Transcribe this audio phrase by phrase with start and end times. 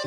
[0.00, 0.06] Hola,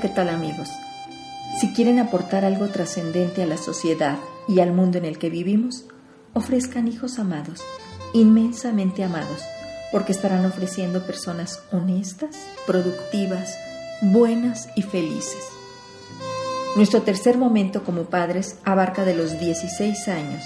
[0.00, 0.68] ¿qué tal amigos?
[1.58, 5.86] Si quieren aportar algo trascendente a la sociedad y al mundo en el que vivimos,
[6.34, 7.62] ofrezcan hijos amados,
[8.12, 9.40] inmensamente amados,
[9.90, 13.56] porque estarán ofreciendo personas honestas, productivas,
[14.02, 15.63] buenas y felices.
[16.76, 20.42] Nuestro tercer momento como padres abarca de los 16 años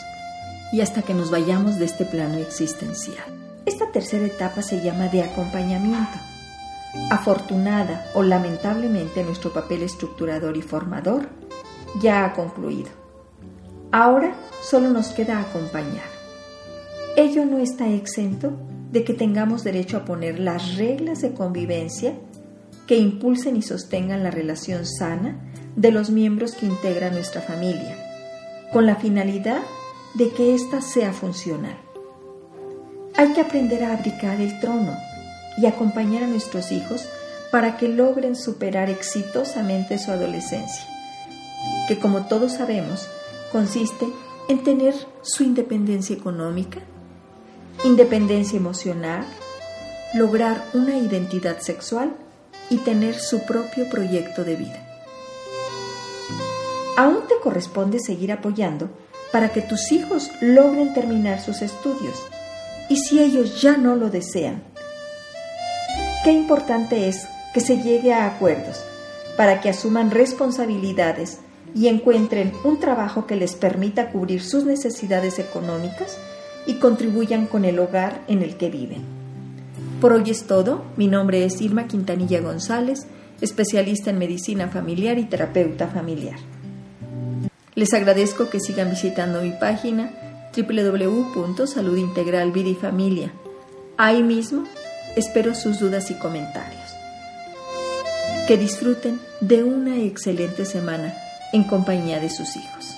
[0.73, 3.25] y hasta que nos vayamos de este plano existencial.
[3.65, 6.19] Esta tercera etapa se llama de acompañamiento
[7.11, 11.29] Afortunada o lamentablemente nuestro papel estructurador y formador
[12.01, 12.91] ya ha concluido.
[13.91, 16.09] Ahora solo nos queda acompañar.
[17.17, 18.53] Ello no está exento
[18.93, 22.15] de que tengamos derecho a poner las reglas de convivencia
[22.89, 25.39] que impulsen y sostengan la relación sana
[25.77, 27.95] de los miembros que integran nuestra familia,
[28.73, 29.61] con la finalidad
[30.15, 31.77] de que ésta sea funcional.
[33.15, 34.97] Hay que aprender a abricar el trono
[35.59, 37.07] y acompañar a nuestros hijos
[37.53, 40.87] para que logren superar exitosamente su adolescencia,
[41.89, 43.07] que como todos sabemos
[43.53, 44.07] consiste
[44.49, 46.81] en tener su independencia económica,
[47.85, 49.27] independencia emocional,
[50.15, 52.15] lograr una identidad sexual
[52.71, 54.85] y tener su propio proyecto de vida.
[56.97, 58.91] Aún te corresponde seguir apoyando
[59.33, 62.17] para que tus hijos logren terminar sus estudios
[62.89, 64.63] y si ellos ya no lo desean,
[66.25, 68.83] qué importante es que se llegue a acuerdos
[69.37, 71.41] para que asuman responsabilidades
[71.75, 76.19] y encuentren un trabajo que les permita cubrir sus necesidades económicas
[76.67, 79.18] y contribuyan con el hogar en el que viven.
[80.01, 80.85] Por hoy es todo.
[80.97, 83.09] Mi nombre es Irma Quintanilla González,
[83.41, 86.39] especialista en medicina familiar y terapeuta familiar.
[87.75, 90.13] Les agradezco que sigan visitando mi página
[90.57, 93.33] www.saludintegralvidifamilia.
[93.97, 94.65] Ahí mismo
[95.19, 96.95] Espero sus dudas y comentarios.
[98.47, 101.13] Que disfruten de una excelente semana
[101.53, 102.95] en compañía de sus hijos.